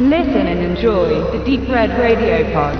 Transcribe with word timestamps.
Listen 0.00 0.46
and 0.46 0.60
enjoy 0.60 1.08
the 1.32 1.44
Deep 1.44 1.68
Red 1.68 1.90
Radio 1.98 2.44
Pod. 2.52 2.78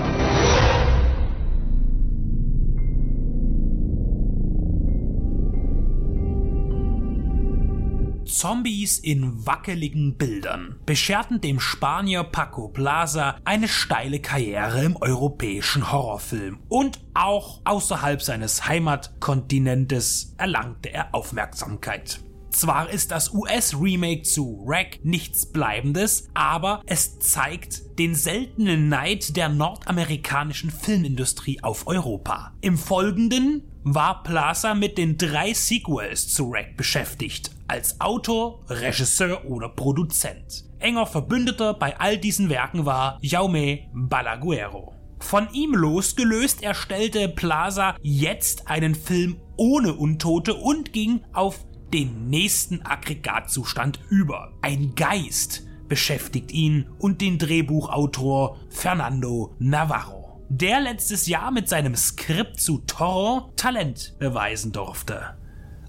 Zombies 8.24 9.00
in 9.00 9.44
wackeligen 9.44 10.16
Bildern 10.16 10.76
bescherten 10.86 11.40
dem 11.40 11.58
Spanier 11.58 12.22
Paco 12.22 12.68
Plaza 12.68 13.34
eine 13.44 13.66
steile 13.66 14.20
Karriere 14.20 14.84
im 14.84 14.94
europäischen 14.94 15.90
Horrorfilm 15.90 16.60
und 16.68 17.00
auch 17.14 17.62
außerhalb 17.64 18.22
seines 18.22 18.68
Heimatkontinentes 18.68 20.36
erlangte 20.38 20.92
er 20.92 21.12
Aufmerksamkeit. 21.16 22.20
Zwar 22.50 22.90
ist 22.90 23.10
das 23.10 23.32
US-Remake 23.32 24.22
zu 24.22 24.64
Wreck 24.66 25.00
nichts 25.04 25.46
Bleibendes, 25.46 26.28
aber 26.34 26.82
es 26.86 27.18
zeigt 27.18 27.98
den 27.98 28.14
seltenen 28.14 28.88
Neid 28.88 29.36
der 29.36 29.48
nordamerikanischen 29.48 30.70
Filmindustrie 30.70 31.62
auf 31.62 31.86
Europa. 31.86 32.52
Im 32.60 32.78
Folgenden 32.78 33.62
war 33.84 34.22
Plaza 34.22 34.74
mit 34.74 34.98
den 34.98 35.18
drei 35.18 35.52
Sequels 35.52 36.28
zu 36.28 36.50
Wreck 36.50 36.76
beschäftigt, 36.76 37.50
als 37.68 38.00
Autor, 38.00 38.64
Regisseur 38.68 39.44
oder 39.46 39.68
Produzent. 39.68 40.64
Enger 40.78 41.06
Verbündeter 41.06 41.74
bei 41.74 41.98
all 41.98 42.18
diesen 42.18 42.48
Werken 42.48 42.86
war 42.86 43.18
Jaume 43.20 43.80
Balaguero. 43.92 44.94
Von 45.20 45.48
ihm 45.52 45.74
losgelöst 45.74 46.62
erstellte 46.62 47.28
Plaza 47.28 47.96
jetzt 48.00 48.68
einen 48.68 48.94
Film 48.94 49.40
ohne 49.56 49.94
Untote 49.94 50.54
und 50.54 50.92
ging 50.92 51.20
auf 51.32 51.66
den 51.92 52.28
nächsten 52.28 52.84
Aggregatzustand 52.84 54.00
über. 54.10 54.52
Ein 54.62 54.94
Geist 54.94 55.64
beschäftigt 55.88 56.52
ihn 56.52 56.86
und 56.98 57.20
den 57.20 57.38
Drehbuchautor 57.38 58.58
Fernando 58.68 59.54
Navarro, 59.58 60.42
der 60.48 60.80
letztes 60.80 61.26
Jahr 61.26 61.50
mit 61.50 61.68
seinem 61.68 61.96
Skript 61.96 62.60
zu 62.60 62.78
Toro 62.86 63.50
Talent 63.56 64.14
beweisen 64.18 64.72
durfte. 64.72 65.34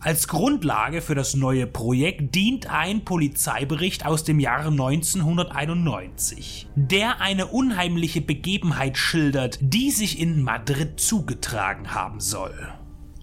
Als 0.01 0.29
Grundlage 0.29 1.01
für 1.01 1.13
das 1.13 1.35
neue 1.35 1.67
Projekt 1.67 2.33
dient 2.33 2.71
ein 2.71 3.03
Polizeibericht 3.03 4.05
aus 4.05 4.23
dem 4.23 4.39
Jahre 4.39 4.69
1991, 4.69 6.69
der 6.75 7.19
eine 7.19 7.47
unheimliche 7.47 8.21
Begebenheit 8.21 8.97
schildert, 8.97 9.59
die 9.61 9.91
sich 9.91 10.17
in 10.17 10.41
Madrid 10.41 11.01
zugetragen 11.01 11.93
haben 11.93 12.21
soll. 12.21 12.55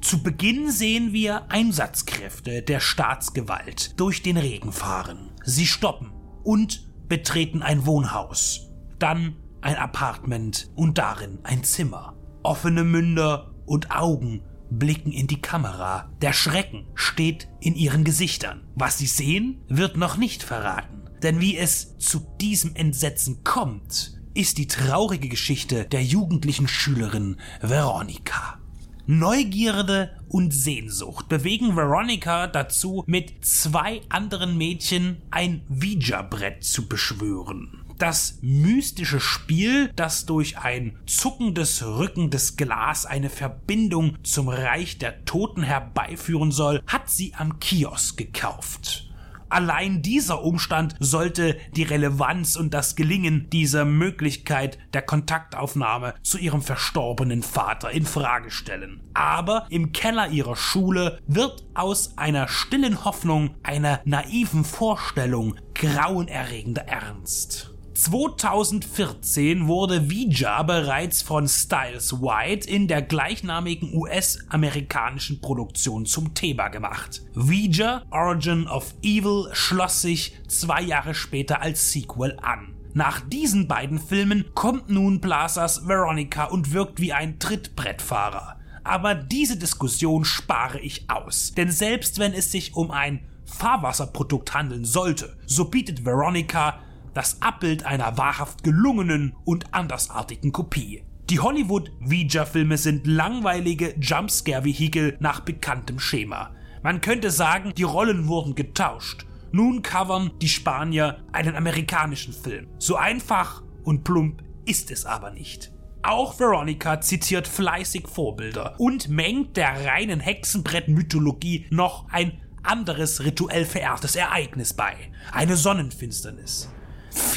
Zu 0.07 0.23
Beginn 0.23 0.71
sehen 0.71 1.13
wir 1.13 1.51
Einsatzkräfte 1.51 2.63
der 2.63 2.79
Staatsgewalt 2.79 3.99
durch 3.99 4.23
den 4.23 4.37
Regen 4.37 4.71
fahren. 4.71 5.33
Sie 5.43 5.67
stoppen 5.67 6.13
und 6.45 6.87
betreten 7.09 7.61
ein 7.61 7.87
Wohnhaus, 7.87 8.71
dann 9.01 9.35
ein 9.63 9.75
Apartment 9.75 10.71
und 10.77 10.99
darin 10.99 11.41
ein 11.43 11.65
Zimmer. 11.65 12.15
Offene 12.45 12.85
Münder 12.85 13.53
und 13.67 13.91
Augen 13.91 14.43
blicken 14.71 15.11
in 15.11 15.27
die 15.27 15.41
Kamera. 15.41 16.09
Der 16.23 16.33
Schrecken 16.33 16.87
steht 16.95 17.49
in 17.59 17.75
ihren 17.75 18.05
Gesichtern. 18.05 18.63
Was 18.77 18.99
sie 18.99 19.09
sehen, 19.09 19.65
wird 19.67 19.97
noch 19.97 20.17
nicht 20.17 20.45
verraten. 20.45 21.11
Denn 21.25 21.41
wie 21.41 21.57
es 21.57 21.99
zu 21.99 22.21
diesem 22.41 22.77
Entsetzen 22.77 23.43
kommt, 23.43 24.21
ist 24.35 24.59
die 24.59 24.69
traurige 24.69 25.29
Geschichte 25.29 25.85
der 25.85 26.05
jugendlichen 26.05 26.69
Schülerin 26.69 27.39
Veronika. 27.61 28.61
Neugierde 29.09 30.11
und 30.29 30.53
Sehnsucht 30.53 31.29
bewegen 31.29 31.77
Veronica 31.77 32.49
dazu, 32.49 33.05
mit 33.07 33.45
zwei 33.45 34.01
anderen 34.09 34.59
Mädchen 34.59 35.23
ein 35.31 35.63
Ouija-Brett 35.69 36.65
zu 36.65 36.89
beschwören. 36.89 37.85
Das 37.99 38.39
mystische 38.43 39.21
Spiel, 39.21 39.93
das 39.95 40.27
durch 40.27 40.59
ein 40.59 40.99
zuckendes, 41.07 41.85
rückendes 41.85 42.57
Glas 42.57 43.07
eine 43.07 43.31
Verbindung 43.31 44.19
zum 44.25 44.49
Reich 44.49 44.99
der 44.99 45.25
Toten 45.25 45.63
herbeiführen 45.63 46.51
soll, 46.51 46.83
hat 46.87 47.09
sie 47.09 47.33
am 47.35 47.61
Kiosk 47.61 48.19
gekauft. 48.19 49.06
Allein 49.49 50.03
dieser 50.03 50.43
Umstand 50.43 50.97
sollte 50.99 51.57
die 51.75 51.85
Relevanz 51.85 52.57
und 52.57 52.75
das 52.75 52.97
Gelingen 52.97 53.49
dieser 53.51 53.85
Möglichkeit 53.85 54.79
der 54.93 55.03
Kontaktaufnahme 55.03 56.15
zu 56.23 56.39
ihrem 56.39 56.63
verstorbenen 56.63 57.43
Vater 57.43 57.91
in 57.91 58.07
Frage 58.07 58.51
stellen. 58.51 59.03
Aber 59.15 59.67
im 59.71 59.93
Keller 59.93 60.29
ihrer 60.29 60.57
Schule 60.57 61.21
wird 61.27 61.65
aus 61.75 62.19
einer 62.19 62.49
stillen 62.49 63.05
Hoffnung, 63.05 63.55
einer 63.63 64.01
naiven 64.05 64.65
Vorstellung 64.65 65.57
grauenerregender 65.75 66.87
Ernst. 66.89 67.76
2014 67.97 69.69
wurde 69.69 70.03
Ouija 70.03 70.63
bereits 70.65 71.23
von 71.23 71.49
Styles 71.49 72.21
White 72.21 72.69
in 72.69 72.89
der 72.89 73.01
gleichnamigen 73.01 73.95
US-amerikanischen 73.95 75.41
Produktion 75.41 76.05
zum 76.05 76.35
Thema 76.35 76.69
gemacht. 76.69 77.23
Ouija 77.35 78.03
Origin 78.11 78.69
of 78.69 78.95
Evil 79.03 79.49
schloss 79.53 80.03
sich 80.03 80.37
zwei 80.47 80.83
Jahre 80.83 81.15
später 81.15 81.63
als 81.63 81.91
Sequel 81.91 82.37
an. 82.43 82.75
Nach 82.93 83.21
diesen 83.21 83.67
beiden 83.67 83.99
Filmen 83.99 84.45
kommt 84.55 84.91
nun 84.91 85.23
Plazas 85.23 85.89
Veronica 85.89 86.45
und 86.45 86.75
wirkt 86.75 87.01
wie 87.01 87.15
ein 87.15 87.39
Trittbrettfahrer. 87.39 88.57
Aber 88.85 89.15
diese 89.15 89.57
Diskussion 89.57 90.27
spare 90.27 90.81
ich 90.81 91.09
aus, 91.09 91.55
denn 91.57 91.71
selbst 91.71 92.19
wenn 92.19 92.35
es 92.35 92.53
sich 92.53 92.77
um 92.77 92.91
ein 92.91 93.21
Fahrwasserprodukt 93.47 94.53
handeln 94.53 94.85
sollte, 94.85 95.35
so 95.47 95.65
bietet 95.67 96.05
Veronica 96.05 96.81
das 97.17 97.41
Abbild 97.41 97.87
einer 97.87 98.19
wahrhaft 98.19 98.63
gelungenen 98.63 99.35
und 99.45 99.73
andersartigen 99.73 100.53
Kopie. 100.53 101.03
Die 101.31 101.41
Hollywood-Ouija-Filme 101.41 102.77
sind 102.77 103.07
langweilige 103.07 103.95
Jumpscare-Vehikel 103.99 105.17
nach 105.19 105.41
bekanntem 105.41 105.99
Schema. 105.99 106.55
Man 106.83 107.01
könnte 107.01 107.31
sagen, 107.31 107.73
die 107.77 107.83
Rollen 107.83 108.29
wurden 108.29 108.55
getauscht. 108.55 109.27
Nun 109.51 109.83
covern 109.83 110.31
die 110.41 110.49
Spanier 110.49 111.25
einen 111.33 111.57
amerikanischen 111.57 112.33
Film. 112.33 112.69
So 112.79 112.97
einfach 112.97 113.63
und 113.83 114.05
plump 114.05 114.43
ist 114.67 114.91
es 114.91 115.07
aber 115.07 115.31
nicht. 115.31 115.73
Auch 116.03 116.39
Veronica 116.39 117.01
zitiert 117.01 117.49
fleißig 117.49 118.07
Vorbilder 118.07 118.75
und 118.79 119.09
mengt 119.09 119.57
der 119.57 119.87
reinen 119.87 120.21
Hexenbrett-Mythologie 120.21 121.67
noch 121.71 122.09
ein 122.11 122.41
anderes 122.63 123.25
rituell 123.25 123.65
verehrtes 123.65 124.15
Ereignis 124.17 124.75
bei. 124.75 124.95
Eine 125.33 125.57
Sonnenfinsternis. 125.57 126.69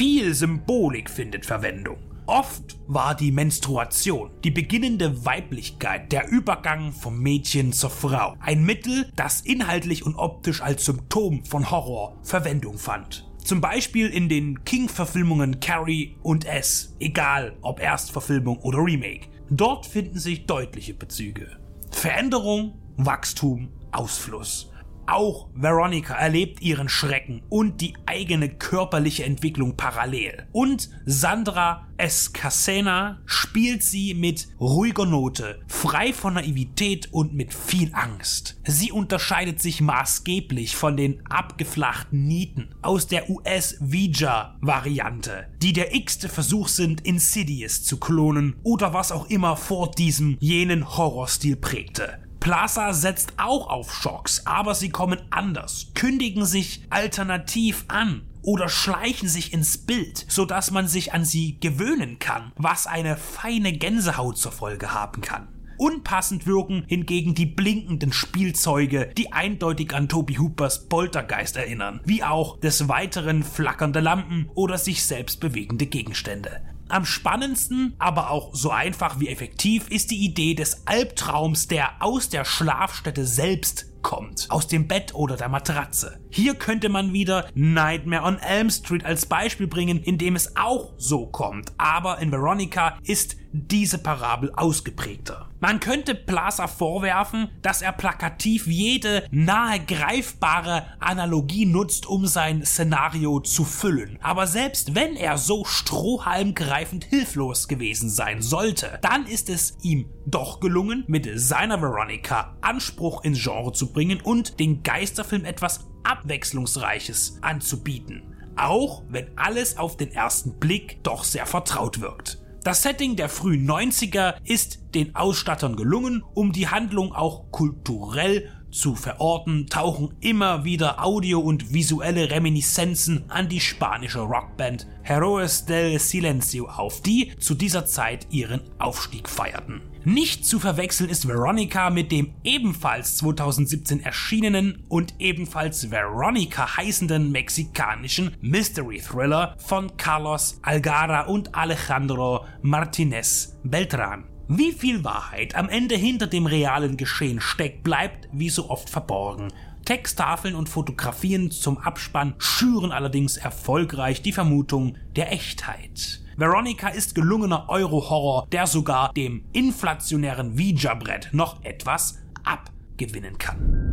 Viel 0.00 0.32
Symbolik 0.32 1.10
findet 1.10 1.44
Verwendung. 1.44 1.98
Oft 2.24 2.78
war 2.86 3.14
die 3.14 3.30
Menstruation, 3.30 4.30
die 4.42 4.50
beginnende 4.50 5.26
Weiblichkeit, 5.26 6.10
der 6.10 6.30
Übergang 6.30 6.94
vom 6.94 7.20
Mädchen 7.20 7.74
zur 7.74 7.90
Frau, 7.90 8.34
ein 8.40 8.64
Mittel, 8.64 9.12
das 9.14 9.42
inhaltlich 9.42 10.06
und 10.06 10.14
optisch 10.14 10.62
als 10.62 10.86
Symptom 10.86 11.44
von 11.44 11.70
Horror 11.70 12.16
Verwendung 12.22 12.78
fand. 12.78 13.30
Zum 13.44 13.60
Beispiel 13.60 14.06
in 14.06 14.30
den 14.30 14.64
King-Verfilmungen 14.64 15.60
Carrie 15.60 16.16
und 16.22 16.46
S, 16.46 16.96
egal 16.98 17.58
ob 17.60 17.78
Erstverfilmung 17.78 18.56
oder 18.60 18.78
Remake. 18.78 19.28
Dort 19.50 19.84
finden 19.84 20.18
sich 20.18 20.46
deutliche 20.46 20.94
Bezüge. 20.94 21.58
Veränderung, 21.90 22.72
Wachstum, 22.96 23.68
Ausfluss. 23.92 24.69
Auch 25.10 25.48
Veronica 25.54 26.14
erlebt 26.14 26.62
ihren 26.62 26.88
Schrecken 26.88 27.42
und 27.48 27.80
die 27.80 27.94
eigene 28.06 28.48
körperliche 28.48 29.24
Entwicklung 29.24 29.76
parallel. 29.76 30.46
Und 30.52 30.88
Sandra 31.04 31.88
Escacena 31.96 33.20
spielt 33.26 33.82
sie 33.82 34.14
mit 34.14 34.46
ruhiger 34.60 35.06
Note, 35.06 35.62
frei 35.66 36.12
von 36.12 36.34
Naivität 36.34 37.12
und 37.12 37.34
mit 37.34 37.52
viel 37.52 37.90
Angst. 37.92 38.60
Sie 38.64 38.92
unterscheidet 38.92 39.60
sich 39.60 39.80
maßgeblich 39.80 40.76
von 40.76 40.96
den 40.96 41.26
abgeflachten 41.26 42.28
Nieten 42.28 42.68
aus 42.80 43.08
der 43.08 43.28
US-Ouija-Variante, 43.28 45.48
die 45.60 45.72
der 45.72 45.92
x-te 45.92 46.28
Versuch 46.28 46.68
sind, 46.68 47.00
Insidious 47.00 47.82
zu 47.82 47.98
klonen 47.98 48.54
oder 48.62 48.94
was 48.94 49.10
auch 49.10 49.28
immer 49.28 49.56
vor 49.56 49.90
diesem 49.90 50.36
jenen 50.38 50.96
Horrorstil 50.96 51.56
prägte. 51.56 52.29
Plaza 52.40 52.94
setzt 52.94 53.34
auch 53.36 53.68
auf 53.68 53.92
Schocks, 53.94 54.46
aber 54.46 54.74
sie 54.74 54.88
kommen 54.88 55.20
anders, 55.30 55.92
kündigen 55.94 56.46
sich 56.46 56.82
alternativ 56.88 57.84
an 57.88 58.22
oder 58.42 58.70
schleichen 58.70 59.28
sich 59.28 59.52
ins 59.52 59.78
Bild, 59.78 60.24
sodass 60.28 60.70
man 60.70 60.88
sich 60.88 61.12
an 61.12 61.26
sie 61.26 61.60
gewöhnen 61.60 62.18
kann, 62.18 62.52
was 62.56 62.86
eine 62.86 63.18
feine 63.18 63.74
Gänsehaut 63.74 64.38
zur 64.38 64.52
Folge 64.52 64.94
haben 64.94 65.20
kann. 65.20 65.48
Unpassend 65.76 66.46
wirken 66.46 66.84
hingegen 66.88 67.34
die 67.34 67.46
blinkenden 67.46 68.12
Spielzeuge, 68.12 69.12
die 69.16 69.32
eindeutig 69.32 69.94
an 69.94 70.08
Toby 70.08 70.34
Hoopers 70.34 70.88
Poltergeist 70.88 71.56
erinnern, 71.56 72.00
wie 72.04 72.22
auch 72.22 72.60
des 72.60 72.88
Weiteren 72.88 73.42
flackernde 73.42 74.00
Lampen 74.00 74.50
oder 74.54 74.76
sich 74.76 75.04
selbst 75.04 75.40
bewegende 75.40 75.86
Gegenstände. 75.86 76.60
Am 76.90 77.04
spannendsten, 77.04 77.94
aber 77.98 78.30
auch 78.30 78.54
so 78.54 78.70
einfach 78.70 79.20
wie 79.20 79.28
effektiv 79.28 79.88
ist 79.88 80.10
die 80.10 80.24
Idee 80.24 80.54
des 80.54 80.86
Albtraums, 80.86 81.68
der 81.68 82.02
aus 82.02 82.28
der 82.28 82.44
Schlafstätte 82.44 83.24
selbst 83.26 83.89
kommt, 84.02 84.46
aus 84.50 84.66
dem 84.66 84.88
Bett 84.88 85.14
oder 85.14 85.36
der 85.36 85.48
Matratze. 85.48 86.20
Hier 86.30 86.54
könnte 86.54 86.88
man 86.88 87.12
wieder 87.12 87.46
Nightmare 87.54 88.24
on 88.24 88.38
Elm 88.38 88.70
Street 88.70 89.04
als 89.04 89.26
Beispiel 89.26 89.66
bringen, 89.66 90.02
in 90.02 90.18
dem 90.18 90.36
es 90.36 90.56
auch 90.56 90.92
so 90.96 91.26
kommt, 91.26 91.72
aber 91.78 92.18
in 92.18 92.30
Veronica 92.30 92.98
ist 93.02 93.36
diese 93.52 93.98
Parabel 93.98 94.52
ausgeprägter. 94.54 95.48
Man 95.58 95.80
könnte 95.80 96.14
Plaza 96.14 96.68
vorwerfen, 96.68 97.48
dass 97.62 97.82
er 97.82 97.92
plakativ 97.92 98.66
jede 98.66 99.26
nahe 99.30 99.80
greifbare 99.80 100.86
Analogie 101.00 101.66
nutzt, 101.66 102.06
um 102.06 102.26
sein 102.26 102.64
Szenario 102.64 103.40
zu 103.40 103.64
füllen. 103.64 104.18
Aber 104.22 104.46
selbst 104.46 104.94
wenn 104.94 105.16
er 105.16 105.36
so 105.36 105.64
strohhalmgreifend 105.64 107.04
hilflos 107.04 107.68
gewesen 107.68 108.08
sein 108.08 108.40
sollte, 108.40 108.98
dann 109.02 109.26
ist 109.26 109.50
es 109.50 109.76
ihm 109.82 110.08
doch 110.26 110.60
gelungen, 110.60 111.04
mit 111.08 111.28
seiner 111.34 111.82
Veronica 111.82 112.56
Anspruch 112.60 113.24
ins 113.24 113.42
Genre 113.42 113.72
zu 113.72 113.89
bringen 113.92 114.20
und 114.20 114.60
den 114.60 114.82
Geisterfilm 114.82 115.44
etwas 115.44 115.88
Abwechslungsreiches 116.02 117.38
anzubieten. 117.42 118.34
Auch 118.56 119.02
wenn 119.08 119.36
alles 119.36 119.78
auf 119.78 119.96
den 119.96 120.12
ersten 120.12 120.58
Blick 120.58 121.02
doch 121.02 121.24
sehr 121.24 121.46
vertraut 121.46 122.00
wirkt. 122.00 122.38
Das 122.62 122.82
Setting 122.82 123.16
der 123.16 123.30
frühen 123.30 123.66
90er 123.66 124.34
ist 124.44 124.94
den 124.94 125.14
Ausstattern 125.14 125.76
gelungen, 125.76 126.22
um 126.34 126.52
die 126.52 126.68
Handlung 126.68 127.14
auch 127.14 127.50
kulturell 127.50 128.50
zu 128.70 128.94
verorten, 128.94 129.66
tauchen 129.66 130.14
immer 130.20 130.64
wieder 130.64 131.04
Audio- 131.04 131.40
und 131.40 131.72
visuelle 131.72 132.30
Reminiszenzen 132.30 133.24
an 133.28 133.48
die 133.48 133.60
spanische 133.60 134.20
Rockband 134.20 134.86
Heroes 135.02 135.64
del 135.64 135.98
Silencio 135.98 136.68
auf, 136.68 137.00
die 137.02 137.32
zu 137.38 137.54
dieser 137.54 137.86
Zeit 137.86 138.26
ihren 138.30 138.60
Aufstieg 138.78 139.28
feierten. 139.28 139.82
Nicht 140.04 140.46
zu 140.46 140.58
verwechseln 140.58 141.10
ist 141.10 141.28
Veronica 141.28 141.90
mit 141.90 142.10
dem 142.10 142.32
ebenfalls 142.42 143.18
2017 143.18 144.00
erschienenen 144.00 144.82
und 144.88 145.14
ebenfalls 145.18 145.90
Veronica 145.90 146.78
heißenden 146.78 147.30
mexikanischen 147.30 148.34
Mystery 148.40 149.00
Thriller 149.00 149.56
von 149.58 149.94
Carlos 149.98 150.58
Algara 150.62 151.26
und 151.26 151.54
Alejandro 151.54 152.46
Martinez 152.62 153.58
Beltran. 153.62 154.29
Wie 154.52 154.72
viel 154.72 155.04
Wahrheit 155.04 155.54
am 155.54 155.68
Ende 155.68 155.94
hinter 155.94 156.26
dem 156.26 156.44
realen 156.44 156.96
Geschehen 156.96 157.40
steckt, 157.40 157.84
bleibt 157.84 158.28
wie 158.32 158.50
so 158.50 158.68
oft 158.68 158.90
verborgen. 158.90 159.52
Texttafeln 159.84 160.56
und 160.56 160.68
Fotografien 160.68 161.52
zum 161.52 161.78
Abspann 161.78 162.34
schüren 162.38 162.90
allerdings 162.90 163.36
erfolgreich 163.36 164.22
die 164.22 164.32
Vermutung 164.32 164.96
der 165.14 165.30
Echtheit. 165.30 166.20
Veronica 166.36 166.88
ist 166.88 167.14
gelungener 167.14 167.66
Euro-Horror, 167.68 168.48
der 168.50 168.66
sogar 168.66 169.12
dem 169.12 169.44
inflationären 169.52 170.54
Ouija-Brett 170.58 171.28
noch 171.30 171.62
etwas 171.62 172.18
abgewinnen 172.42 173.38
kann. 173.38 173.89